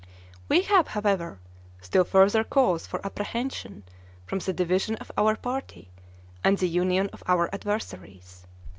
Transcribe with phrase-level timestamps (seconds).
[0.49, 1.39] We have, however,
[1.79, 3.83] still further cause for apprehension
[4.25, 5.91] from the division of our party,
[6.43, 8.47] and the union of our adversaries.